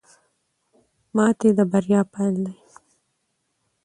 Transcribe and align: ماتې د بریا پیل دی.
ماتې 1.15 1.49
د 1.57 1.59
بریا 1.71 2.01
پیل 2.13 2.35
دی. 2.45 2.55